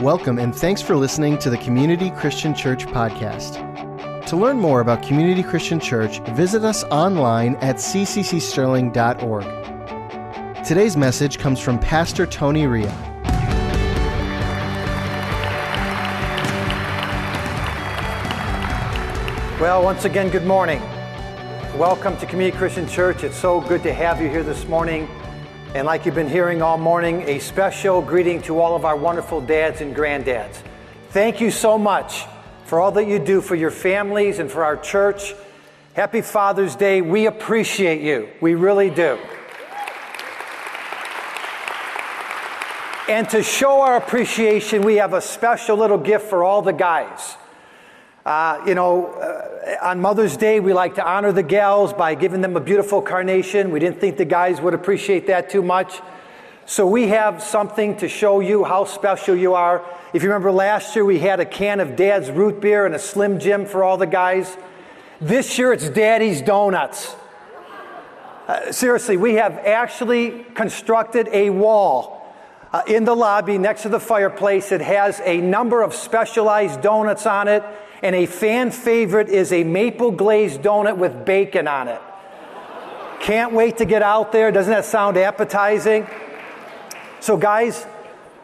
[0.00, 3.56] Welcome and thanks for listening to the Community Christian Church podcast.
[4.26, 8.94] To learn more about Community Christian Church, visit us online at cccsterling.org.
[10.64, 12.86] Today's message comes from Pastor Tony Ria.
[19.60, 20.80] Well, once again, good morning.
[21.76, 23.24] Welcome to Community Christian Church.
[23.24, 25.08] It's so good to have you here this morning.
[25.74, 29.42] And like you've been hearing all morning, a special greeting to all of our wonderful
[29.42, 30.62] dads and granddads.
[31.10, 32.24] Thank you so much
[32.64, 35.34] for all that you do for your families and for our church.
[35.92, 37.02] Happy Father's Day.
[37.02, 38.30] We appreciate you.
[38.40, 39.18] We really do.
[43.08, 47.36] And to show our appreciation, we have a special little gift for all the guys.
[48.28, 52.42] Uh, you know, uh, on Mother's Day, we like to honor the gals by giving
[52.42, 53.70] them a beautiful carnation.
[53.70, 56.02] We didn't think the guys would appreciate that too much.
[56.66, 59.82] So we have something to show you how special you are.
[60.12, 62.98] If you remember last year, we had a can of Dad's root beer and a
[62.98, 64.58] Slim Jim for all the guys.
[65.22, 67.16] This year, it's Daddy's Donuts.
[68.46, 72.30] Uh, seriously, we have actually constructed a wall
[72.74, 74.70] uh, in the lobby next to the fireplace.
[74.70, 77.64] It has a number of specialized donuts on it
[78.02, 82.00] and a fan favorite is a maple glazed donut with bacon on it.
[83.20, 84.52] Can't wait to get out there.
[84.52, 86.06] Doesn't that sound appetizing?
[87.20, 87.84] So, guys,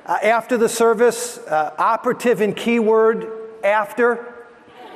[0.05, 3.31] uh, after the service, uh, operative and keyword
[3.63, 4.35] after,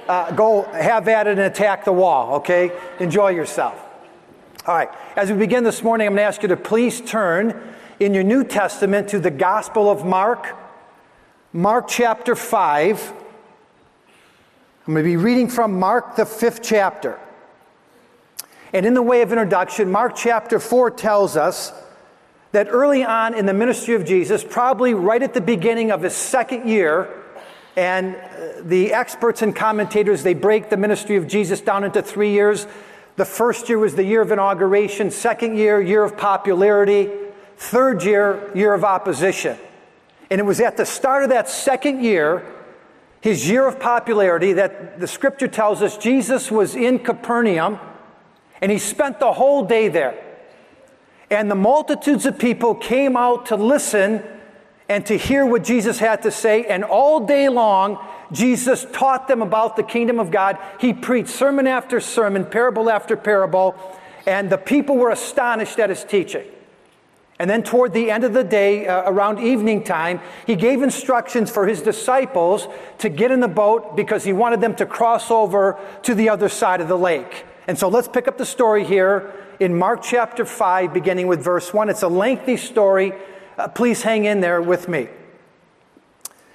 [0.09, 2.73] uh, go have at it and attack the wall, okay?
[2.99, 3.85] Enjoy yourself.
[4.67, 7.75] All right, as we begin this morning, I'm going to ask you to please turn
[8.01, 10.55] in your New Testament to the Gospel of Mark,
[11.53, 13.13] Mark chapter 5.
[14.89, 17.21] I'm going to be reading from Mark, the fifth chapter.
[18.73, 21.75] And in the way of introduction, Mark chapter 4 tells us
[22.53, 26.15] that early on in the ministry of Jesus, probably right at the beginning of his
[26.15, 27.07] second year,
[27.77, 32.31] and uh, the experts and commentators, they break the ministry of Jesus down into three
[32.31, 32.67] years.
[33.17, 37.11] The first year was the year of inauguration, second year, year of popularity,
[37.59, 39.59] third year, year of opposition.
[40.31, 42.43] And it was at the start of that second year
[43.21, 47.79] his year of popularity that the scripture tells us Jesus was in Capernaum
[48.61, 50.25] and he spent the whole day there.
[51.31, 54.23] And the multitudes of people came out to listen
[54.89, 56.65] and to hear what Jesus had to say.
[56.65, 57.99] And all day long,
[58.33, 60.59] Jesus taught them about the kingdom of God.
[60.81, 63.77] He preached sermon after sermon, parable after parable,
[64.27, 66.47] and the people were astonished at his teaching.
[67.39, 71.51] And then, toward the end of the day, uh, around evening time, he gave instructions
[71.51, 72.67] for his disciples
[72.99, 76.49] to get in the boat because he wanted them to cross over to the other
[76.49, 77.45] side of the lake.
[77.69, 81.73] And so let's pick up the story here in Mark chapter 5, beginning with verse
[81.73, 81.89] 1.
[81.91, 83.13] It's a lengthy story.
[83.57, 85.09] Uh, please hang in there with me.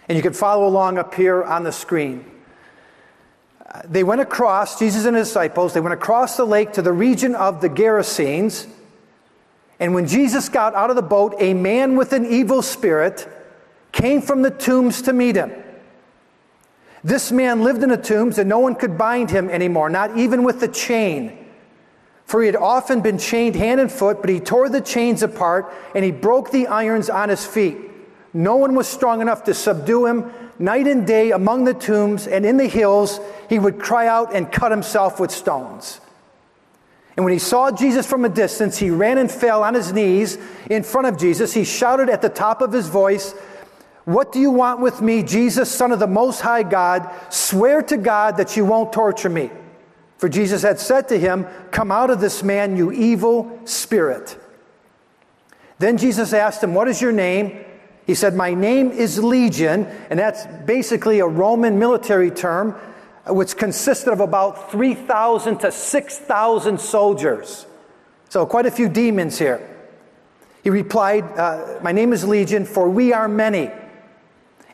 [0.09, 2.29] And you can follow along up here on the screen.
[3.65, 6.91] Uh, they went across, Jesus and his disciples, they went across the lake to the
[6.91, 8.67] region of the Gerasenes.
[9.83, 13.27] And when Jesus got out of the boat, a man with an evil spirit
[13.91, 15.51] came from the tombs to meet him.
[17.03, 20.43] This man lived in the tombs, and no one could bind him anymore, not even
[20.43, 21.37] with a chain.
[22.23, 25.73] For he had often been chained hand and foot, but he tore the chains apart
[25.93, 27.75] and he broke the irons on his feet.
[28.33, 30.31] No one was strong enough to subdue him.
[30.59, 34.49] Night and day among the tombs and in the hills, he would cry out and
[34.49, 35.99] cut himself with stones.
[37.15, 40.37] And when he saw Jesus from a distance, he ran and fell on his knees
[40.69, 41.53] in front of Jesus.
[41.53, 43.33] He shouted at the top of his voice,
[44.05, 47.09] What do you want with me, Jesus, Son of the Most High God?
[47.29, 49.51] Swear to God that you won't torture me.
[50.17, 54.39] For Jesus had said to him, Come out of this man, you evil spirit.
[55.77, 57.63] Then Jesus asked him, What is your name?
[58.07, 62.75] He said, My name is Legion, and that's basically a Roman military term
[63.27, 67.65] which consisted of about 3,000 to 6,000 soldiers.
[68.29, 69.69] So, quite a few demons here.
[70.63, 73.71] He replied, uh, My name is Legion, for we are many.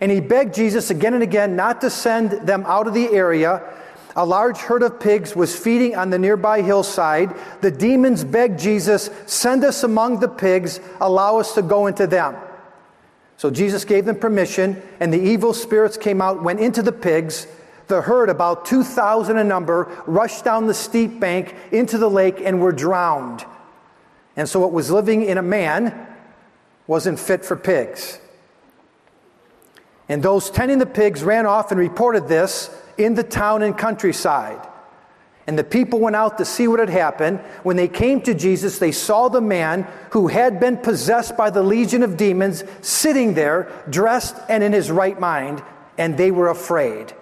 [0.01, 3.61] And he begged Jesus again and again not to send them out of the area.
[4.15, 7.35] A large herd of pigs was feeding on the nearby hillside.
[7.61, 12.35] The demons begged Jesus, Send us among the pigs, allow us to go into them.
[13.37, 17.47] So Jesus gave them permission, and the evil spirits came out, went into the pigs
[17.89, 22.61] the herd, about 2,000 in number, rushed down the steep bank into the lake and
[22.61, 23.45] were drowned.
[24.37, 26.07] And so what was living in a man
[26.87, 28.19] wasn't fit for pigs.
[30.07, 34.65] And those tending the pigs ran off and reported this in the town and countryside.
[35.45, 37.39] And the people went out to see what had happened.
[37.63, 41.63] When they came to Jesus, they saw the man who had been possessed by the
[41.63, 45.63] legion of demons sitting there, dressed and in his right mind,
[45.97, 47.13] and they were afraid.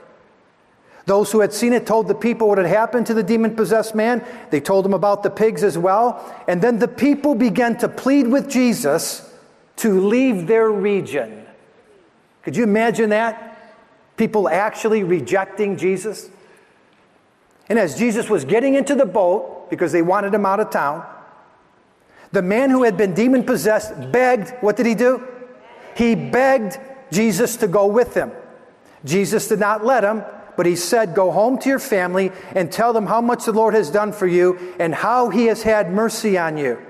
[1.07, 3.95] Those who had seen it told the people what had happened to the demon possessed
[3.95, 4.25] man.
[4.49, 6.21] They told him about the pigs as well.
[6.49, 9.33] And then the people began to plead with Jesus
[9.77, 11.45] to leave their region.
[12.43, 13.57] Could you imagine that?
[14.17, 16.29] People actually rejecting Jesus?
[17.69, 21.05] And as Jesus was getting into the boat, because they wanted him out of town,
[22.33, 25.25] the man who had been demon possessed begged, what did he do?
[25.95, 26.79] He begged
[27.13, 28.33] Jesus to go with him.
[29.05, 30.25] Jesus did not let him,
[30.57, 33.75] but he said, Go home to your family and tell them how much the Lord
[33.75, 36.81] has done for you and how he has had mercy on you.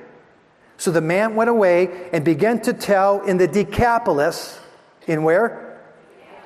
[0.77, 4.59] So the man went away and began to tell in the Decapolis,
[5.05, 5.79] in where?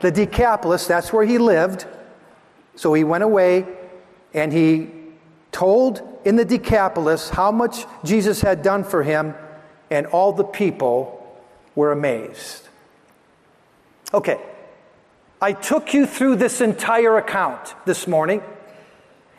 [0.01, 1.85] The Decapolis, that's where he lived.
[2.75, 3.67] So he went away
[4.33, 4.89] and he
[5.51, 9.35] told in the Decapolis how much Jesus had done for him,
[9.89, 11.17] and all the people
[11.75, 12.67] were amazed.
[14.13, 14.39] Okay,
[15.43, 18.43] I took you through this entire account this morning,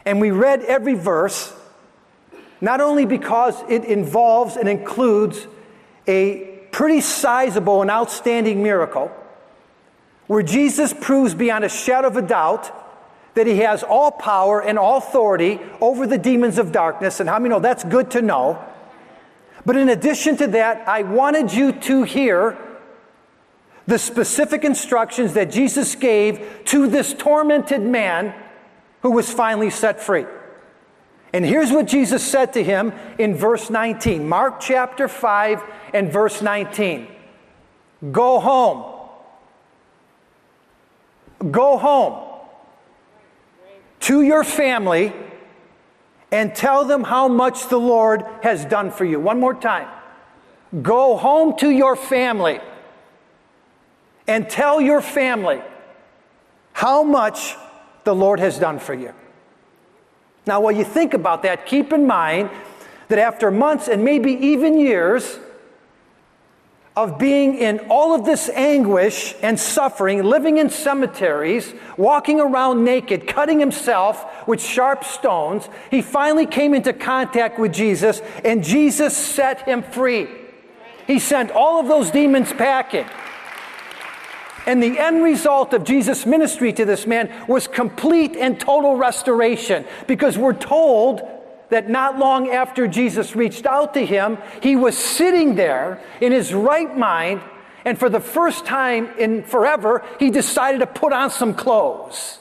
[0.05, 1.55] and we read every verse,
[2.61, 5.47] not only because it involves and includes
[6.09, 9.13] a pretty sizable and outstanding miracle,
[10.27, 12.73] where Jesus proves beyond a shadow of a doubt
[13.35, 17.21] that he has all power and all authority over the demons of darkness.
[17.21, 18.63] And how many know that's good to know?
[19.65, 22.59] But in addition to that, I wanted you to hear
[23.87, 28.35] the specific instructions that Jesus gave to this tormented man
[29.03, 30.27] who was finally set free.
[31.33, 35.63] And here's what Jesus said to him in verse 19 Mark chapter 5
[35.95, 37.09] and verse 19.
[38.11, 38.89] Go home.
[41.51, 42.29] Go home
[44.01, 45.13] to your family
[46.31, 49.19] and tell them how much the Lord has done for you.
[49.19, 49.89] One more time.
[50.83, 52.61] Go home to your family
[54.33, 55.61] and tell your family
[56.73, 57.55] how much
[58.05, 59.13] the Lord has done for you.
[60.47, 62.49] Now, while you think about that, keep in mind
[63.09, 65.39] that after months and maybe even years
[66.97, 73.27] of being in all of this anguish and suffering, living in cemeteries, walking around naked,
[73.29, 79.69] cutting himself with sharp stones, he finally came into contact with Jesus, and Jesus set
[79.69, 80.27] him free.
[81.07, 83.07] He sent all of those demons packing.
[84.67, 89.85] And the end result of Jesus' ministry to this man was complete and total restoration
[90.07, 91.23] because we're told
[91.71, 96.53] that not long after Jesus reached out to him, he was sitting there in his
[96.53, 97.41] right mind,
[97.85, 102.39] and for the first time in forever, he decided to put on some clothes.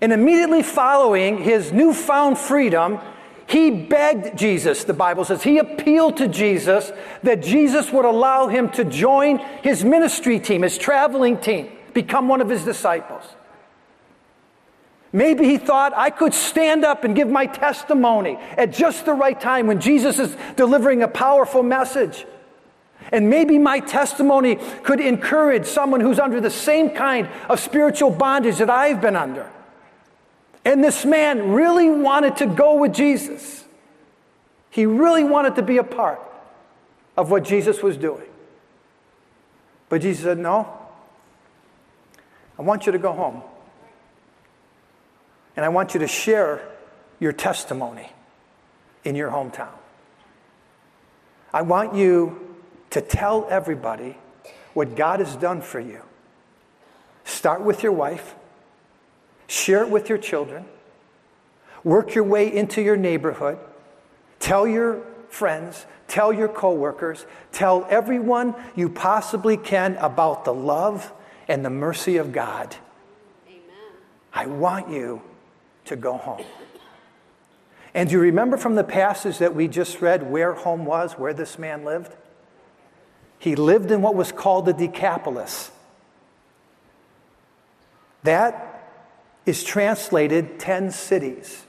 [0.00, 3.00] And immediately following his newfound freedom,
[3.46, 5.42] he begged Jesus, the Bible says.
[5.42, 6.92] He appealed to Jesus
[7.22, 12.40] that Jesus would allow him to join his ministry team, his traveling team, become one
[12.40, 13.24] of his disciples.
[15.12, 19.40] Maybe he thought I could stand up and give my testimony at just the right
[19.40, 22.26] time when Jesus is delivering a powerful message.
[23.12, 28.56] And maybe my testimony could encourage someone who's under the same kind of spiritual bondage
[28.58, 29.48] that I've been under.
[30.64, 33.64] And this man really wanted to go with Jesus.
[34.70, 36.20] He really wanted to be a part
[37.16, 38.26] of what Jesus was doing.
[39.88, 40.68] But Jesus said, No,
[42.58, 43.42] I want you to go home.
[45.56, 46.66] And I want you to share
[47.20, 48.10] your testimony
[49.04, 49.68] in your hometown.
[51.52, 52.56] I want you
[52.90, 54.16] to tell everybody
[54.72, 56.02] what God has done for you.
[57.24, 58.34] Start with your wife,
[59.46, 60.64] share it with your children,
[61.82, 63.58] work your way into your neighborhood,
[64.38, 71.12] tell your friends, tell your coworkers, tell everyone you possibly can about the love
[71.48, 72.76] and the mercy of God.
[73.46, 73.60] Amen.
[74.32, 75.22] I want you
[75.86, 76.44] to go home.
[77.94, 81.32] And do you remember from the passage that we just read where home was, where
[81.32, 82.14] this man lived?
[83.38, 85.70] He lived in what was called the Decapolis.
[88.24, 88.73] That
[89.46, 91.64] is translated 10 cities.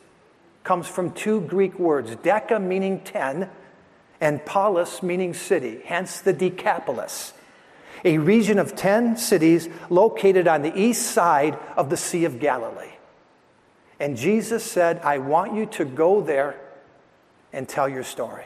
[0.63, 3.49] Comes from two Greek words, deca meaning 10
[4.21, 7.33] and polis meaning city, hence the Decapolis.
[8.03, 12.93] A region of 10 cities located on the east side of the Sea of Galilee.
[13.99, 16.59] And Jesus said, I want you to go there
[17.53, 18.45] and tell your story.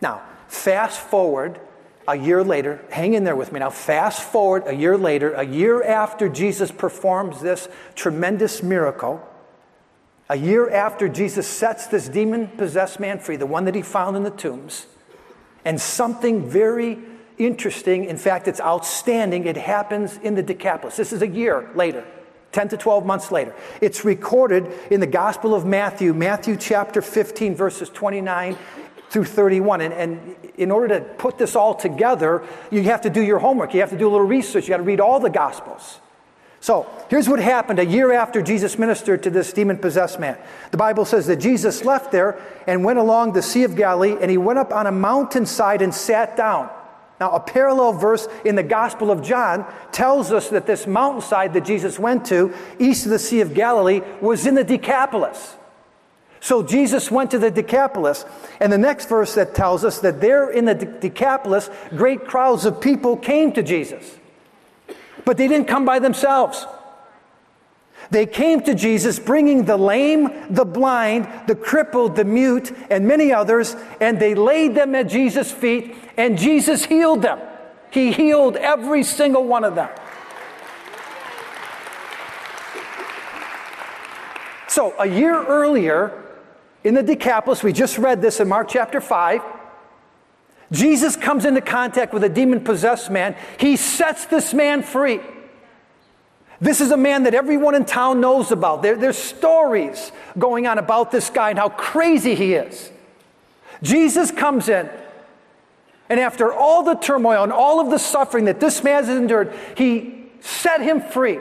[0.00, 1.60] Now, fast forward
[2.08, 3.70] a year later, hang in there with me now.
[3.70, 9.26] Fast forward a year later, a year after Jesus performs this tremendous miracle,
[10.28, 14.16] A year after Jesus sets this demon possessed man free, the one that he found
[14.16, 14.86] in the tombs,
[15.64, 16.98] and something very
[17.38, 20.96] interesting, in fact, it's outstanding, it happens in the Decapolis.
[20.96, 22.04] This is a year later.
[22.52, 23.54] 10 to 12 months later.
[23.82, 28.56] It's recorded in the Gospel of Matthew, Matthew chapter 15, verses 29
[29.10, 29.80] through 31.
[29.80, 33.74] And, and in order to put this all together, you have to do your homework.
[33.74, 34.64] You have to do a little research.
[34.64, 36.00] You got to read all the Gospels.
[36.60, 40.36] So here's what happened a year after Jesus ministered to this demon possessed man.
[40.70, 44.30] The Bible says that Jesus left there and went along the Sea of Galilee, and
[44.30, 46.70] he went up on a mountainside and sat down.
[47.20, 51.64] Now, a parallel verse in the Gospel of John tells us that this mountainside that
[51.64, 55.54] Jesus went to, east of the Sea of Galilee, was in the Decapolis.
[56.46, 58.24] So Jesus went to the Decapolis.
[58.60, 62.80] And the next verse that tells us that there in the Decapolis, great crowds of
[62.80, 64.16] people came to Jesus.
[65.24, 66.64] But they didn't come by themselves.
[68.12, 73.32] They came to Jesus bringing the lame, the blind, the crippled, the mute, and many
[73.32, 77.40] others, and they laid them at Jesus' feet, and Jesus healed them.
[77.90, 79.90] He healed every single one of them.
[84.68, 86.22] So, a year earlier
[86.86, 89.42] in the Decapolis, we just read this in Mark chapter 5.
[90.70, 93.34] Jesus comes into contact with a demon possessed man.
[93.58, 95.20] He sets this man free.
[96.60, 98.82] This is a man that everyone in town knows about.
[98.82, 102.92] There, there's stories going on about this guy and how crazy he is.
[103.82, 104.88] Jesus comes in,
[106.08, 109.52] and after all the turmoil and all of the suffering that this man has endured,
[109.76, 111.40] he set him free.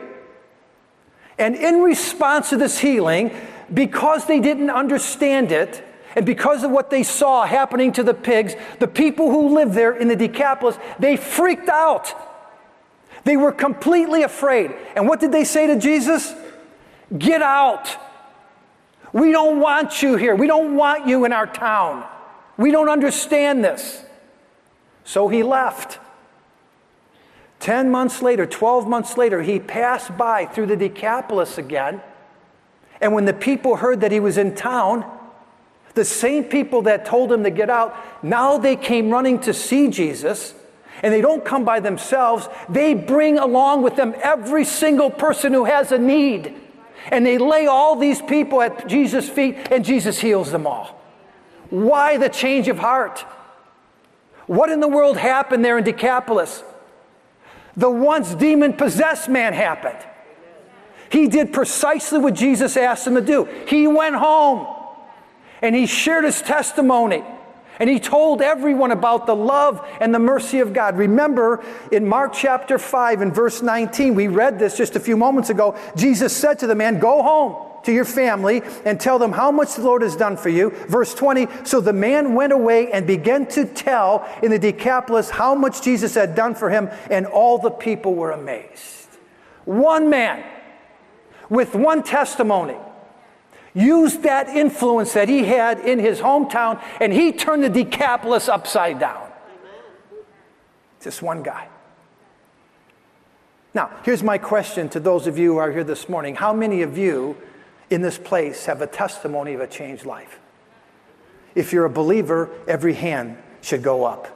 [1.37, 3.31] And in response to this healing,
[3.73, 5.83] because they didn't understand it,
[6.15, 9.95] and because of what they saw happening to the pigs, the people who lived there
[9.95, 12.13] in the Decapolis, they freaked out.
[13.25, 14.73] They were completely afraid.
[14.95, 16.33] And what did they say to Jesus?
[17.17, 17.89] Get out.
[19.11, 20.35] We don't want you here.
[20.35, 22.05] We don't want you in our town.
[22.57, 24.05] We don't understand this.
[25.03, 25.99] So he left.
[27.59, 32.01] 10 months later, 12 months later, he passed by through the Decapolis again.
[33.05, 35.05] And when the people heard that he was in town,
[35.93, 39.89] the same people that told him to get out, now they came running to see
[39.89, 40.55] Jesus
[41.03, 45.65] and they don't come by themselves, they bring along with them every single person who
[45.65, 46.55] has a need.
[47.11, 50.99] And they lay all these people at Jesus' feet, and Jesus heals them all.
[51.69, 53.19] Why the change of heart?
[54.47, 56.63] What in the world happened there in Decapolis?
[57.77, 59.99] The once demon possessed man happened.
[61.09, 63.45] He did precisely what Jesus asked him to do.
[63.67, 64.67] He went home
[65.61, 67.23] and he shared his testimony.
[67.79, 70.97] And he told everyone about the love and the mercy of God.
[70.97, 75.49] Remember in Mark chapter 5 and verse 19, we read this just a few moments
[75.49, 75.77] ago.
[75.95, 79.75] Jesus said to the man, Go home to your family and tell them how much
[79.75, 80.69] the Lord has done for you.
[80.87, 85.53] Verse 20, so the man went away and began to tell in the Decapolis how
[85.53, 89.07] much Jesus had done for him, and all the people were amazed.
[89.65, 90.43] One man
[91.49, 92.77] with one testimony
[93.73, 98.99] used that influence that he had in his hometown and he turned the Decapolis upside
[98.99, 99.29] down.
[101.01, 101.67] Just one guy.
[103.73, 106.35] Now, here's my question to those of you who are here this morning.
[106.35, 107.35] How many of you
[107.89, 110.39] in this place have a testimony of a changed life?
[111.53, 114.34] If you're a believer, every hand should go up.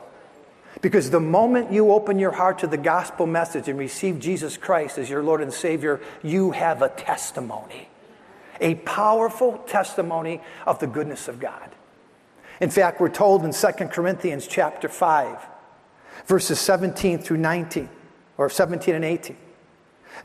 [0.82, 4.98] Because the moment you open your heart to the gospel message and receive Jesus Christ
[4.98, 7.90] as your Lord and Savior, you have a testimony
[8.62, 11.70] a powerful testimony of the goodness of God.
[12.60, 15.38] In fact, we're told in 2 Corinthians chapter 5,
[16.26, 17.90] verses 17 through 19,
[18.38, 19.38] or 17 and 18.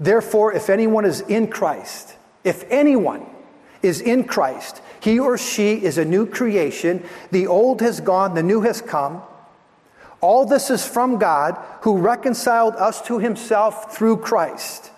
[0.01, 3.25] Therefore, if anyone is in Christ, if anyone
[3.83, 7.05] is in Christ, he or she is a new creation.
[7.31, 9.23] The old has gone, the new has come.
[10.25, 14.91] All this is from God who reconciled us to himself through Christ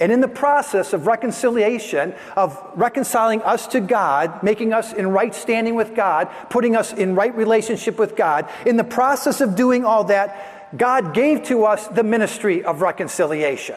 [0.00, 5.34] and in the process of reconciliation, of reconciling us to God, making us in right
[5.34, 9.84] standing with God, putting us in right relationship with God, in the process of doing
[9.84, 13.76] all that, God gave to us the ministry of reconciliation.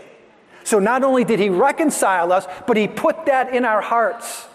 [0.64, 4.48] So not only did He reconcile us, but He put that in our hearts.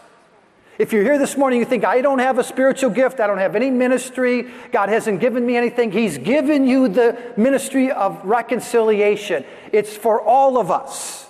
[0.78, 3.38] If you're here this morning, you think, I don't have a spiritual gift, I don't
[3.38, 5.90] have any ministry, God hasn't given me anything.
[5.90, 9.44] He's given you the ministry of reconciliation.
[9.72, 11.26] It's for all of us.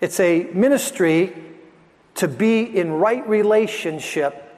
[0.00, 1.32] It's a ministry
[2.16, 4.52] to be in right relationship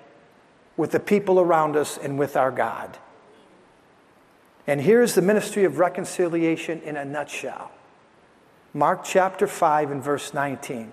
[0.79, 2.97] with the people around us and with our God.
[4.67, 7.71] And here's the ministry of reconciliation in a nutshell
[8.73, 10.91] Mark chapter 5 and verse 19.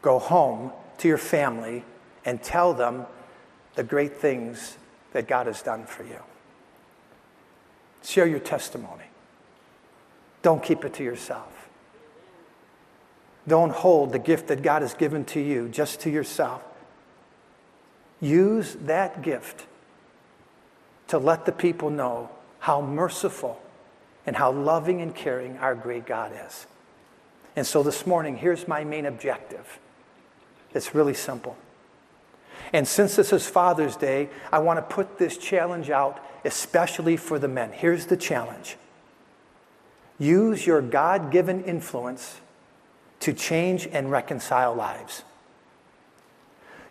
[0.00, 1.84] Go home to your family
[2.24, 3.04] and tell them
[3.74, 4.76] the great things
[5.12, 6.20] that God has done for you.
[8.04, 9.06] Share your testimony.
[10.42, 11.68] Don't keep it to yourself.
[13.48, 16.62] Don't hold the gift that God has given to you just to yourself.
[18.20, 19.66] Use that gift
[21.08, 22.30] to let the people know
[22.60, 23.60] how merciful
[24.24, 26.68] and how loving and caring our great God is.
[27.56, 29.80] And so this morning, here's my main objective.
[30.74, 31.56] It's really simple.
[32.72, 37.38] And since this is Father's Day, I want to put this challenge out, especially for
[37.38, 37.72] the men.
[37.72, 38.76] Here's the challenge
[40.18, 42.40] use your God given influence
[43.20, 45.24] to change and reconcile lives.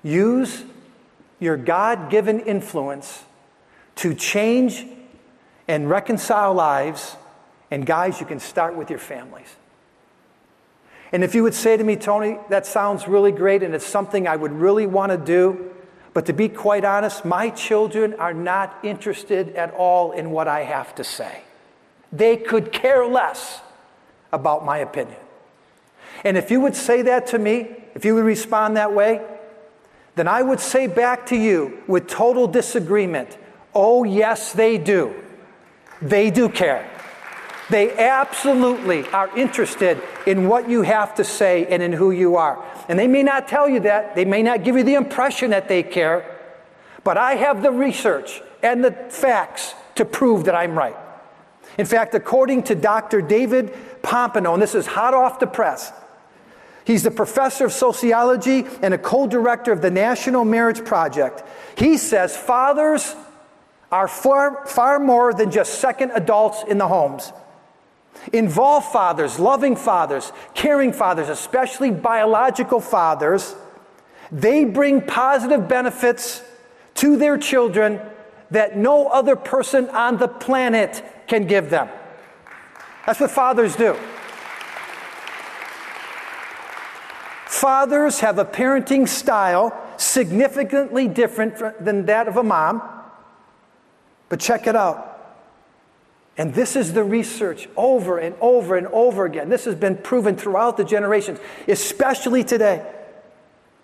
[0.04, 0.64] Use
[1.40, 3.24] your God given influence
[3.96, 4.86] to change
[5.68, 7.16] and reconcile lives.
[7.70, 9.56] And guys, you can start with your families.
[11.12, 14.28] And if you would say to me, Tony, that sounds really great and it's something
[14.28, 15.72] I would really want to do,
[16.14, 20.64] but to be quite honest, my children are not interested at all in what I
[20.64, 21.44] have to say.
[22.12, 23.62] They could care less
[24.32, 25.18] about my opinion.
[26.24, 29.22] And if you would say that to me, if you would respond that way,
[30.16, 33.38] then I would say back to you with total disagreement
[33.74, 35.16] oh, yes, they do.
[36.02, 36.90] They do care.
[37.72, 42.62] They absolutely are interested in what you have to say and in who you are.
[42.90, 45.70] And they may not tell you that, they may not give you the impression that
[45.70, 46.38] they care,
[47.06, 50.98] but I have the research and the facts to prove that I'm right.
[51.78, 53.22] In fact, according to Dr.
[53.22, 55.94] David Popenoe, and this is hot off the press,
[56.84, 61.42] he's the professor of sociology and a co director of the National Marriage Project.
[61.78, 63.16] He says fathers
[63.94, 67.32] are far, far more than just second adults in the homes.
[68.34, 73.56] Involve fathers, loving fathers, caring fathers, especially biological fathers.
[74.32, 76.44] They bring positive benefits
[76.96, 78.00] to their children
[78.52, 81.90] that no other person on the planet can give them.
[83.06, 83.98] That's what fathers do.
[87.48, 92.82] Fathers have a parenting style significantly different than that of a mom.
[94.30, 95.11] But check it out.
[96.42, 99.50] And this is the research over and over and over again.
[99.50, 102.84] This has been proven throughout the generations, especially today.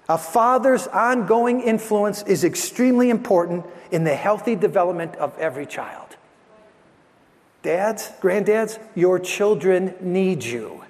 [0.09, 6.15] A father's ongoing influence is extremely important in the healthy development of every child.
[7.61, 10.83] Dads, granddads, your children need you.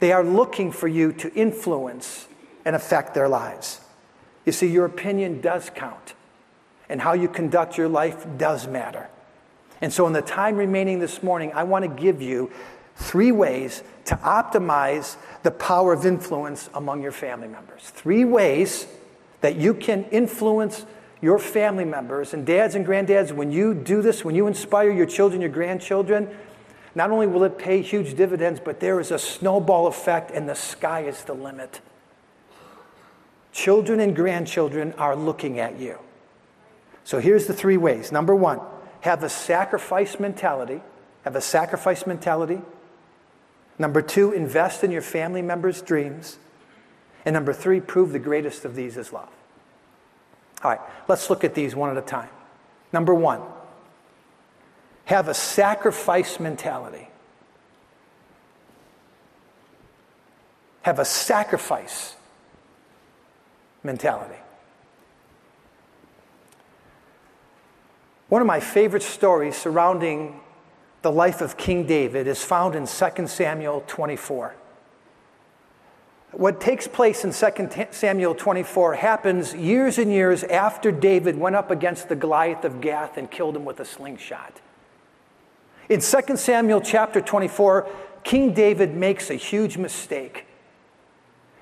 [0.00, 2.28] They are looking for you to influence
[2.66, 3.80] and affect their lives.
[4.44, 6.12] You see, your opinion does count,
[6.90, 9.08] and how you conduct your life does matter.
[9.80, 12.50] And so, in the time remaining this morning, I want to give you
[12.96, 17.90] three ways to optimize the power of influence among your family members.
[17.90, 18.86] Three ways
[19.42, 20.86] that you can influence
[21.20, 22.34] your family members.
[22.34, 26.28] And dads and granddads, when you do this, when you inspire your children, your grandchildren,
[26.94, 30.54] not only will it pay huge dividends, but there is a snowball effect, and the
[30.54, 31.80] sky is the limit.
[33.52, 35.98] Children and grandchildren are looking at you.
[37.04, 38.12] So here's the three ways.
[38.12, 38.60] Number one,
[39.00, 40.80] have a sacrifice mentality.
[41.24, 42.60] Have a sacrifice mentality.
[43.78, 46.38] Number two, invest in your family members' dreams.
[47.24, 49.28] And number three, prove the greatest of these is love.
[50.62, 52.30] All right, let's look at these one at a time.
[52.92, 53.42] Number one,
[55.04, 57.08] have a sacrifice mentality.
[60.82, 62.14] Have a sacrifice
[63.82, 64.38] mentality.
[68.28, 70.40] One of my favorite stories surrounding
[71.02, 74.56] the life of King David is found in 2 Samuel 24.
[76.32, 81.70] What takes place in 2 Samuel 24 happens years and years after David went up
[81.70, 84.60] against the Goliath of Gath and killed him with a slingshot.
[85.88, 87.88] In 2 Samuel chapter 24,
[88.24, 90.46] King David makes a huge mistake.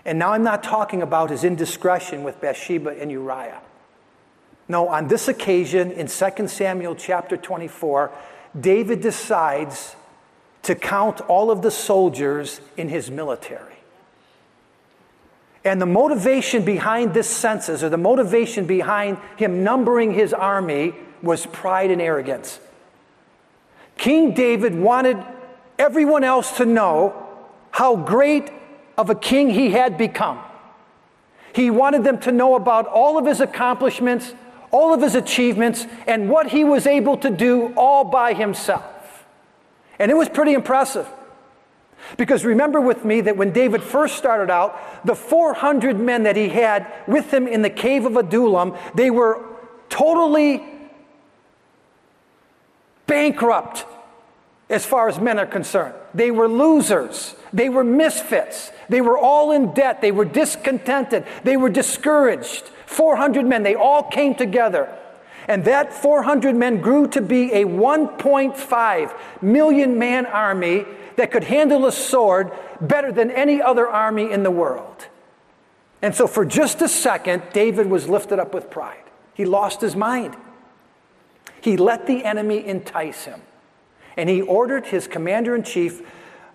[0.07, 3.61] And now I'm not talking about his indiscretion with Bathsheba and Uriah.
[4.69, 8.11] No, on this occasion in 2 Samuel chapter 24,
[8.59, 9.97] David decides
[10.63, 13.75] to count all of the soldiers in his military.
[15.65, 21.47] And the motivation behind this census, or the motivation behind him numbering his army, was
[21.47, 22.61] pride and arrogance.
[23.97, 25.23] King David wanted
[25.79, 27.29] everyone else to know
[27.71, 28.51] how great
[28.97, 30.39] of a king he had become.
[31.55, 34.35] He wanted them to know about all of his accomplishments
[34.75, 39.25] all of his achievements, and what he was able to do all by himself.
[40.01, 41.07] And it was pretty impressive.
[42.17, 46.49] Because remember with me that when David first started out, the 400 men that he
[46.49, 49.45] had with him in the cave of Adullam, they were
[49.89, 50.65] totally
[53.07, 53.87] bankrupt
[54.69, 55.95] as far as men are concerned.
[56.15, 57.37] They were losers.
[57.53, 58.73] They were misfits.
[58.89, 60.01] They were all in debt.
[60.01, 61.27] They were discontented.
[61.45, 62.71] They were discouraged.
[62.95, 64.97] 400 men, they all came together.
[65.47, 71.87] And that 400 men grew to be a 1.5 million man army that could handle
[71.87, 75.07] a sword better than any other army in the world.
[76.01, 79.05] And so, for just a second, David was lifted up with pride.
[79.35, 80.37] He lost his mind.
[81.61, 83.41] He let the enemy entice him.
[84.17, 86.03] And he ordered his commander in chief,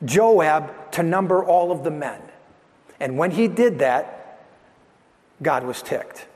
[0.06, 2.22] Joab, to number all of the men.
[3.00, 4.46] And when he did that,
[5.42, 6.28] God was ticked.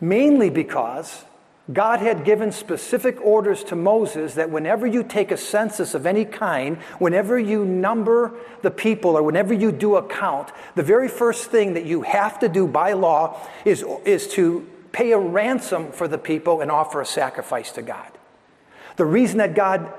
[0.00, 1.24] Mainly because
[1.72, 6.26] God had given specific orders to Moses that whenever you take a census of any
[6.26, 11.50] kind, whenever you number the people or whenever you do a count, the very first
[11.50, 16.06] thing that you have to do by law is, is to pay a ransom for
[16.06, 18.10] the people and offer a sacrifice to God.
[18.96, 19.90] The reason that God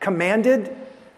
[0.00, 0.76] commanded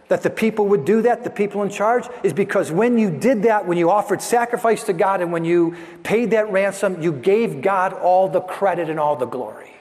[0.09, 3.43] that the people would do that, the people in charge, is because when you did
[3.43, 7.61] that, when you offered sacrifice to God and when you paid that ransom, you gave
[7.61, 9.73] God all the credit and all the glory.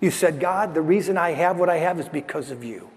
[0.00, 2.90] You said, God, the reason I have what I have is because of you.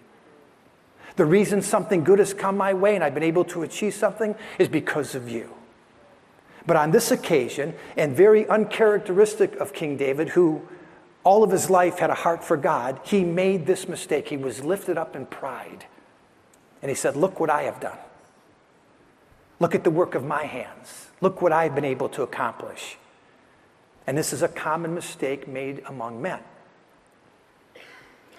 [1.16, 4.36] The reason something good has come my way and I've been able to achieve something
[4.58, 5.54] is because of you.
[6.66, 10.62] But on this occasion, and very uncharacteristic of King David, who
[11.24, 14.30] all of his life had a heart for God, he made this mistake.
[14.30, 15.86] He was lifted up in pride.
[16.84, 17.98] And he said, Look what I have done.
[19.60, 21.08] Look at the work of my hands.
[21.22, 22.98] Look what I've been able to accomplish.
[24.06, 26.42] And this is a common mistake made among men.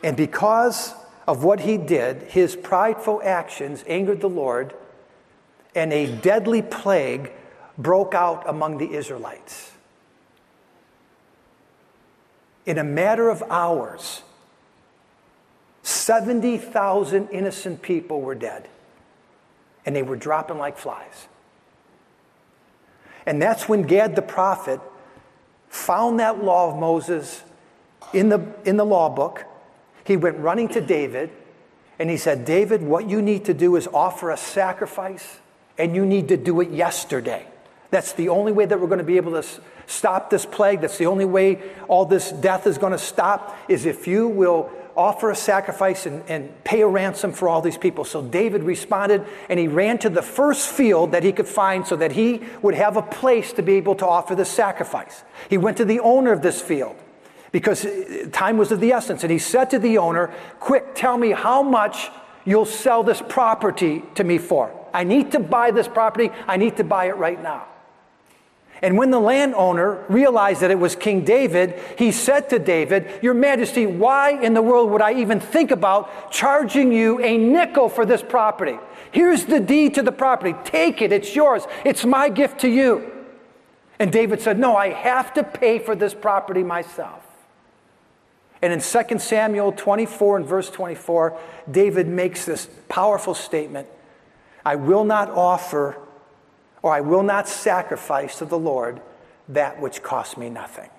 [0.03, 0.93] And because
[1.27, 4.75] of what he did, his prideful actions angered the Lord,
[5.75, 7.33] and a deadly plague
[7.79, 9.73] broke out among the Israelites.
[12.67, 14.23] In a matter of hours,
[16.05, 18.69] 70,000 innocent people were dead,
[19.87, 21.29] and they were dropping like flies.
[23.25, 24.81] And that's when Gad the prophet
[25.71, 27.43] found that law of Moses
[28.13, 29.47] in the, in the law book
[30.05, 31.31] he went running to David
[31.99, 35.39] and he said, David, what you need to do is offer a sacrifice
[35.79, 37.47] and you need to do it yesterday.
[37.91, 39.49] That's the only way that we're going to be able to
[39.87, 40.83] stop this plague.
[40.83, 44.71] That's the only way all this death is going to stop, is if you will
[44.97, 48.05] offer a sacrifice and, and, pay a ransom for all these people.
[48.05, 51.97] So David responded and he ran to the first field that he could find so
[51.97, 55.25] that he would have a place to be able to offer the sacrifice.
[55.51, 56.97] He went to the owner of this field
[57.53, 59.23] because uh, time was of the essence.
[59.23, 62.11] And he said to the owner, Quick, tell me how much
[62.45, 64.73] you'll sell this property to me for.
[64.93, 66.31] I need to buy this property.
[66.47, 67.67] I need to buy it right now.
[68.85, 73.33] And when the landowner realized that it was King David, he said to David, Your
[73.33, 78.05] Majesty, why in the world would I even think about charging you a nickel for
[78.05, 78.79] this property?
[79.11, 80.55] Here's the deed to the property.
[80.65, 81.67] Take it, it's yours.
[81.83, 83.11] It's my gift to you.
[83.99, 87.25] And David said, No, I have to pay for this property myself.
[88.61, 91.39] And in 2 Samuel 24 and verse 24,
[91.71, 93.89] David makes this powerful statement
[94.63, 95.97] I will not offer
[96.85, 99.01] or I will not sacrifice to the Lord
[99.49, 100.91] that which costs me nothing.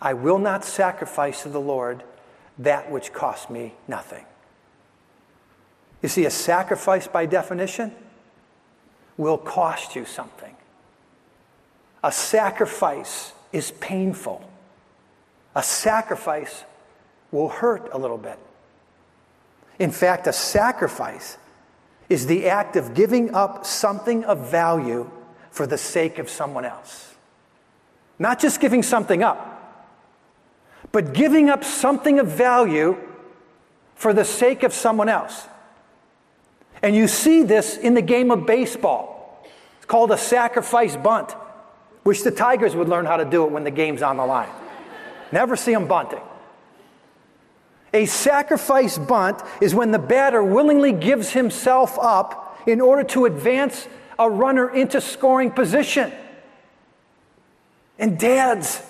[0.00, 2.02] I will not sacrifice to the Lord
[2.58, 4.24] that which costs me nothing.
[6.00, 7.92] You see, a sacrifice by definition
[9.18, 10.56] will cost you something.
[12.02, 14.50] A sacrifice is painful
[15.54, 16.64] a sacrifice
[17.32, 18.38] will hurt a little bit.
[19.78, 21.38] In fact, a sacrifice
[22.10, 25.08] is the act of giving up something of value
[25.50, 27.14] for the sake of someone else.
[28.18, 29.46] Not just giving something up,
[30.92, 32.98] but giving up something of value
[33.94, 35.46] for the sake of someone else.
[36.82, 39.46] And you see this in the game of baseball.
[39.76, 41.34] It's called a sacrifice bunt.
[42.04, 44.48] Wish the Tigers would learn how to do it when the game's on the line.
[45.30, 46.22] Never see them bunting.
[47.92, 53.88] A sacrifice bunt is when the batter willingly gives himself up in order to advance
[54.18, 56.12] a runner into scoring position.
[57.98, 58.82] And dads,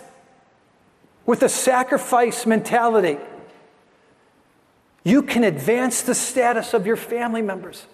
[1.24, 3.18] with a sacrifice mentality,
[5.02, 7.86] you can advance the status of your family members,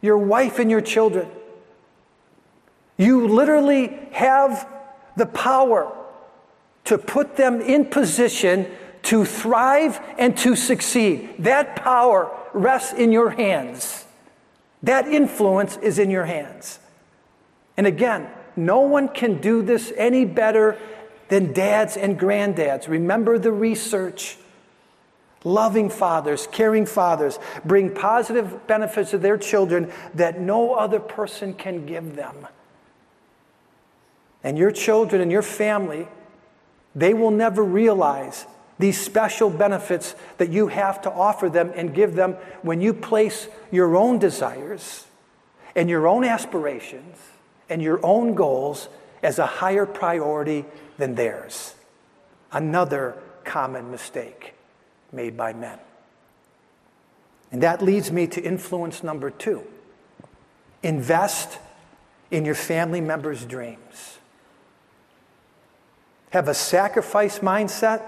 [0.00, 1.28] your wife, and your children.
[2.96, 4.68] You literally have
[5.16, 5.92] the power
[6.84, 8.70] to put them in position
[9.02, 11.34] to thrive and to succeed.
[11.38, 14.04] That power rests in your hands.
[14.82, 16.78] That influence is in your hands.
[17.76, 20.78] And again, no one can do this any better
[21.28, 22.88] than dads and granddads.
[22.88, 24.36] Remember the research.
[25.44, 31.84] Loving fathers, caring fathers bring positive benefits to their children that no other person can
[31.84, 32.46] give them.
[34.44, 36.06] And your children and your family,
[36.94, 38.46] they will never realize
[38.82, 43.46] these special benefits that you have to offer them and give them when you place
[43.70, 45.06] your own desires
[45.76, 47.16] and your own aspirations
[47.70, 48.88] and your own goals
[49.22, 50.64] as a higher priority
[50.98, 51.76] than theirs.
[52.50, 53.14] Another
[53.44, 54.54] common mistake
[55.12, 55.78] made by men.
[57.52, 59.62] And that leads me to influence number two
[60.82, 61.60] invest
[62.32, 64.18] in your family members' dreams.
[66.30, 68.02] Have a sacrifice mindset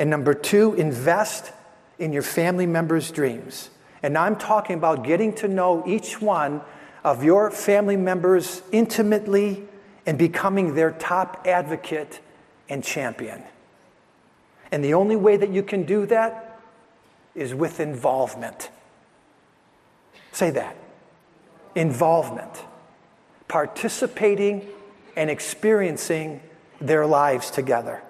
[0.00, 1.52] and number two, invest
[1.98, 3.68] in your family members' dreams.
[4.02, 6.62] And I'm talking about getting to know each one
[7.04, 9.62] of your family members intimately
[10.06, 12.20] and becoming their top advocate
[12.66, 13.42] and champion.
[14.72, 16.58] And the only way that you can do that
[17.34, 18.70] is with involvement.
[20.32, 20.76] Say that
[21.74, 22.64] involvement,
[23.48, 24.66] participating
[25.14, 26.40] and experiencing
[26.80, 28.02] their lives together.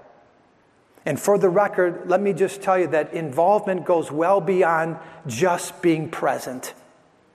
[1.07, 5.81] And for the record, let me just tell you that involvement goes well beyond just
[5.81, 6.75] being present.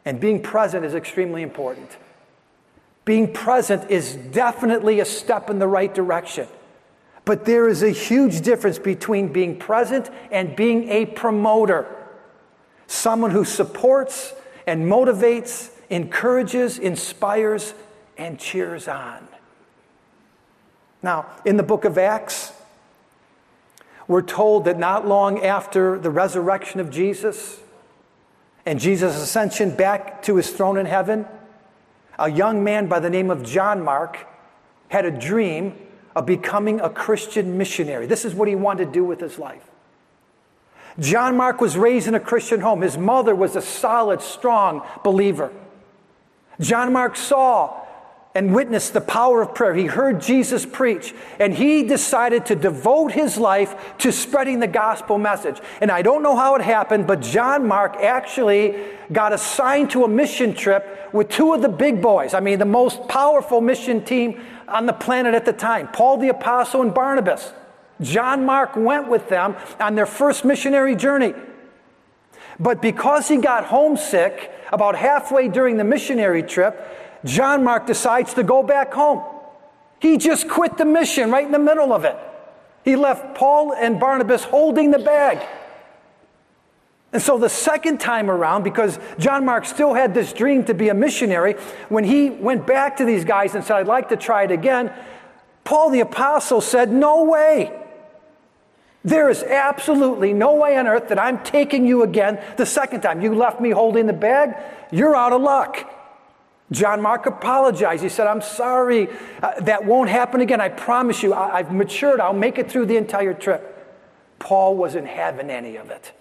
[0.05, 1.97] And being present is extremely important.
[3.05, 6.47] Being present is definitely a step in the right direction.
[7.23, 11.87] But there is a huge difference between being present and being a promoter.
[12.85, 14.33] Someone who supports
[14.67, 17.73] and motivates, encourages, inspires,
[18.17, 19.27] and cheers on.
[21.01, 22.51] Now, in the book of Acts,
[24.07, 27.59] we're told that not long after the resurrection of Jesus
[28.65, 31.25] and Jesus' ascension back to his throne in heaven,
[32.17, 34.27] a young man by the name of John Mark
[34.89, 35.75] had a dream
[36.15, 38.05] of becoming a Christian missionary.
[38.05, 39.69] This is what he wanted to do with his life.
[40.99, 42.81] John Mark was raised in a Christian home.
[42.81, 45.51] His mother was a solid, strong believer.
[46.59, 47.84] John Mark saw
[48.35, 49.73] and witnessed the power of prayer.
[49.73, 55.17] He heard Jesus preach, and he decided to devote his life to spreading the gospel
[55.17, 55.61] message.
[55.79, 58.75] And I don't know how it happened, but John Mark actually
[59.11, 62.33] got assigned to a mission trip with two of the big boys.
[62.33, 66.29] I mean, the most powerful mission team on the planet at the time Paul the
[66.29, 67.53] Apostle and Barnabas.
[68.01, 71.33] John Mark went with them on their first missionary journey.
[72.59, 78.43] But because he got homesick about halfway during the missionary trip, John Mark decides to
[78.43, 79.23] go back home.
[79.99, 82.17] He just quit the mission right in the middle of it.
[82.83, 85.45] He left Paul and Barnabas holding the bag.
[87.11, 90.89] And so the second time around, because John Mark still had this dream to be
[90.89, 91.53] a missionary,
[91.89, 94.93] when he went back to these guys and said, I'd like to try it again,
[95.63, 97.71] Paul the Apostle said, No way.
[99.03, 103.21] There is absolutely no way on earth that I'm taking you again the second time.
[103.21, 104.55] You left me holding the bag,
[104.91, 105.89] you're out of luck.
[106.71, 108.01] John Mark apologized.
[108.01, 109.07] He said, I'm sorry.
[109.41, 110.59] Uh, that won't happen again.
[110.59, 111.33] I promise you.
[111.33, 112.19] I, I've matured.
[112.19, 113.71] I'll make it through the entire trip.
[114.39, 116.11] Paul wasn't having any of it.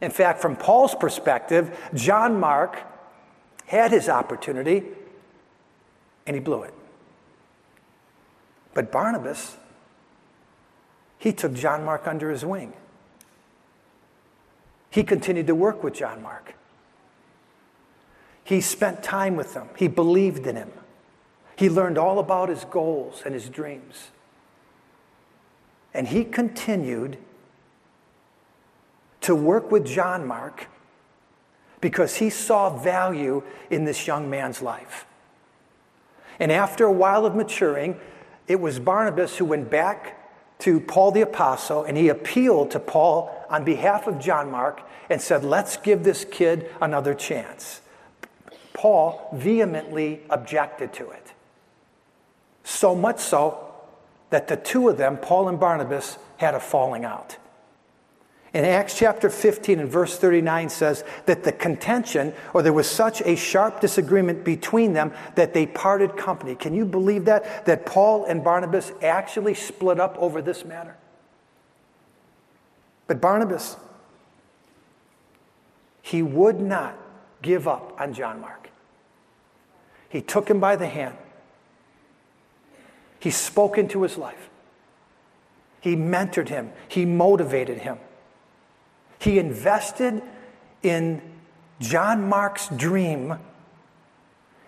[0.00, 2.78] In fact, from Paul's perspective, John Mark
[3.66, 4.84] had his opportunity
[6.26, 6.74] and he blew it.
[8.74, 9.56] But Barnabas,
[11.18, 12.72] he took John Mark under his wing.
[14.90, 16.54] He continued to work with John Mark.
[18.44, 20.70] He spent time with them, he believed in him.
[21.56, 24.10] He learned all about his goals and his dreams.
[25.92, 27.16] And he continued
[29.20, 30.66] to work with John Mark
[31.80, 35.06] because he saw value in this young man's life.
[36.40, 38.00] And after a while of maturing,
[38.48, 40.20] it was Barnabas who went back
[40.60, 45.20] to Paul the Apostle and he appealed to Paul on behalf of John Mark and
[45.20, 47.80] said, Let's give this kid another chance.
[48.74, 51.32] Paul vehemently objected to it.
[52.64, 53.72] So much so
[54.30, 57.38] that the two of them, Paul and Barnabas, had a falling out.
[58.52, 63.20] In Acts chapter 15 and verse 39 says that the contention, or there was such
[63.22, 66.54] a sharp disagreement between them that they parted company.
[66.54, 67.66] Can you believe that?
[67.66, 70.96] That Paul and Barnabas actually split up over this matter?
[73.06, 73.76] But Barnabas,
[76.00, 76.96] he would not
[77.44, 78.70] give up on John Mark.
[80.08, 81.16] He took him by the hand.
[83.20, 84.50] He spoke into his life.
[85.80, 86.72] He mentored him.
[86.88, 87.98] He motivated him.
[89.18, 90.22] He invested
[90.82, 91.22] in
[91.80, 93.38] John Mark's dream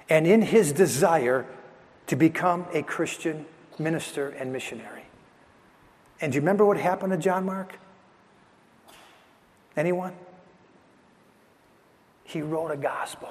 [0.09, 1.47] and in his desire
[2.07, 3.47] to become a Christian
[3.79, 5.03] minister and missionary.
[6.21, 7.79] And do you remember what happened to John Mark?
[9.77, 10.15] Anyone?
[12.27, 13.29] He wrote a gospel.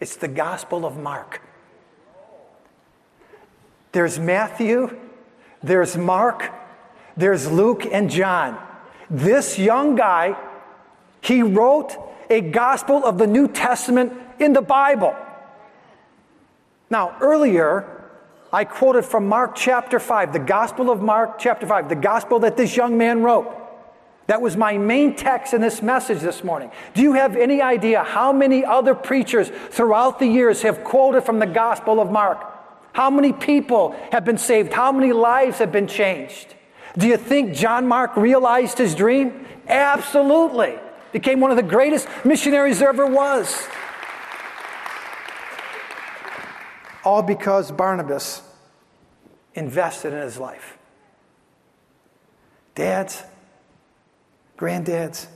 [0.00, 1.40] It's the Gospel of Mark.
[3.92, 4.98] There's Matthew,
[5.62, 6.50] there's Mark,
[7.16, 8.58] there's Luke and John.
[9.08, 10.36] This young guy,
[11.20, 11.96] he wrote
[12.28, 15.14] a gospel of the New Testament in the Bible.
[16.90, 18.02] Now, earlier,
[18.52, 22.56] I quoted from Mark chapter 5, the Gospel of Mark chapter 5, the gospel that
[22.56, 23.63] this young man wrote.
[24.26, 26.70] That was my main text in this message this morning.
[26.94, 31.38] Do you have any idea how many other preachers throughout the years have quoted from
[31.38, 32.42] the Gospel of Mark?
[32.94, 34.72] How many people have been saved?
[34.72, 36.54] How many lives have been changed?
[36.96, 39.46] Do you think John Mark realized his dream?
[39.68, 40.78] Absolutely.
[41.12, 43.66] Became one of the greatest missionaries there ever was.
[47.04, 48.42] All because Barnabas
[49.54, 50.78] invested in his life.
[52.74, 53.22] Dads,
[54.58, 55.26] granddads,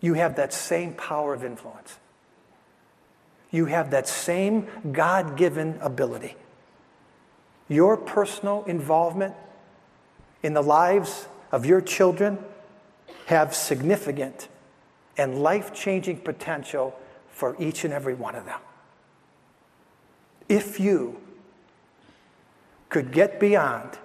[0.00, 1.98] you have that same power of influence.
[3.50, 6.36] You have that same God given ability.
[7.68, 9.34] Your personal involvement
[10.42, 12.38] in the lives of your children
[13.26, 14.48] have significant
[15.16, 16.98] and life changing potential
[17.30, 18.60] for each and every one of them.
[20.48, 21.20] If you
[22.88, 23.98] could get beyond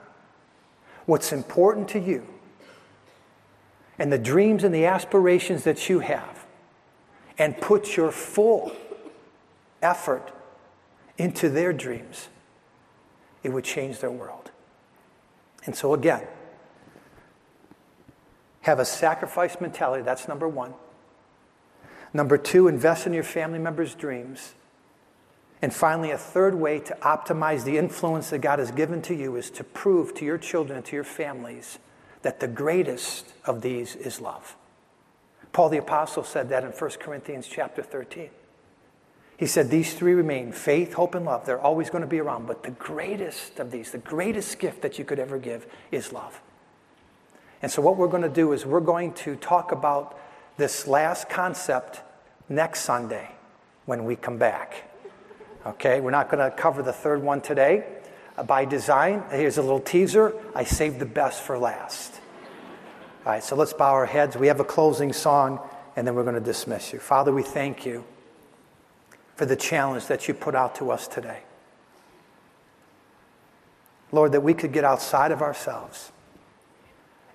[1.05, 2.25] what's important to you
[3.99, 6.45] and the dreams and the aspirations that you have
[7.37, 8.71] and put your full
[9.81, 10.31] effort
[11.17, 12.29] into their dreams,
[13.43, 14.51] it would change their world.
[15.65, 16.25] And so, again,
[18.61, 20.03] have a sacrifice mentality.
[20.03, 20.73] That's number one.
[22.13, 24.53] Number two, invest in your family members' dreams.
[25.61, 29.35] And finally, a third way to optimize the influence that God has given to you
[29.35, 31.79] is to prove to your children and to your families
[32.21, 34.55] that the greatest of these is love.
[35.51, 38.29] Paul the apostle said that in 1 Corinthians chapter 13.
[39.37, 41.45] He said these three remain faith, hope, and love.
[41.45, 44.97] They're always going to be around, but the greatest of these, the greatest gift that
[44.97, 46.41] you could ever give is love.
[47.61, 50.19] And so, what we're going to do is we're going to talk about
[50.57, 52.01] this last concept
[52.49, 53.29] next Sunday
[53.85, 54.89] when we come back.
[55.65, 57.85] Okay, we're not going to cover the third one today.
[58.45, 60.33] By design, here's a little teaser.
[60.53, 62.13] I saved the best for last.
[63.25, 64.37] All right, so let's bow our heads.
[64.37, 65.59] We have a closing song,
[65.95, 66.99] and then we're going to dismiss you.
[66.99, 68.05] Father, we thank you
[69.35, 71.39] for the challenge that you put out to us today.
[74.11, 76.11] Lord, that we could get outside of ourselves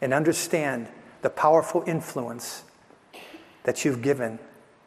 [0.00, 0.88] and understand
[1.22, 2.64] the powerful influence
[3.64, 4.38] that you've given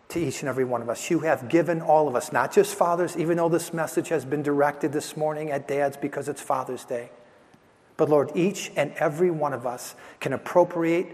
[0.09, 1.09] to each and every one of us.
[1.09, 4.43] You have given all of us, not just fathers, even though this message has been
[4.43, 7.09] directed this morning at dads because it's Father's Day.
[7.97, 11.07] But Lord, each and every one of us can appropriate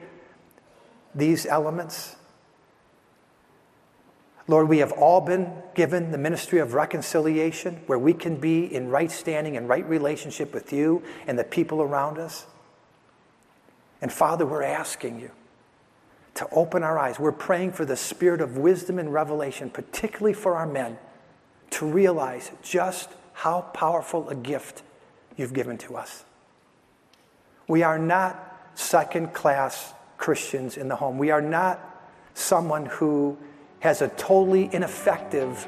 [1.14, 2.16] these elements
[4.52, 8.90] Lord, we have all been given the ministry of reconciliation where we can be in
[8.90, 12.46] right standing and right relationship with you and the people around us.
[14.02, 15.32] And Father, we're asking you
[16.36, 17.20] to open our eyes.
[17.20, 20.98] We're praying for the spirit of wisdom and revelation, particularly for our men,
[21.72, 24.84] to realize just how powerful a gift
[25.36, 26.24] you've given to us.
[27.68, 31.18] We are not second class Christians in the home.
[31.18, 31.80] We are not
[32.34, 33.38] someone who
[33.80, 35.68] has a totally ineffective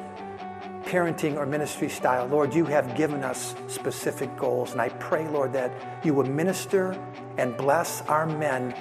[0.94, 2.28] parenting or ministry style.
[2.28, 4.74] Lord, you have given us specific goals.
[4.74, 5.72] And I pray, Lord, that
[6.06, 6.96] you would minister
[7.38, 8.76] and bless our men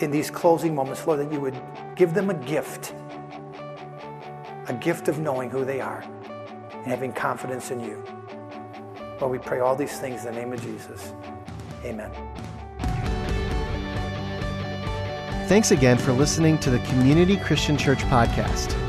[0.00, 1.06] in these closing moments.
[1.06, 1.60] Lord, that you would
[1.94, 2.94] give them a gift,
[4.68, 6.02] a gift of knowing who they are
[6.72, 8.02] and having confidence in you.
[9.20, 11.12] Lord, we pray all these things in the name of Jesus.
[11.84, 12.10] Amen.
[15.48, 18.87] Thanks again for listening to the Community Christian Church podcast.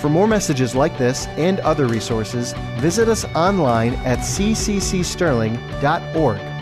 [0.00, 6.55] For more messages like this and other resources, visit us online at cccsterling.org.